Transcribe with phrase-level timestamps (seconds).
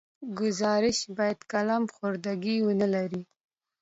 [0.39, 3.21] ګزارش باید قلم خوردګي ونه لري.